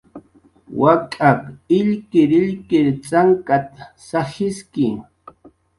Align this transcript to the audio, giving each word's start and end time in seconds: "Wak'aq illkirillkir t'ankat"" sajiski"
"Wak'aq 0.79 1.41
illkirillkir 1.77 2.87
t'ankat"" 3.07 3.71
sajiski" 4.07 4.89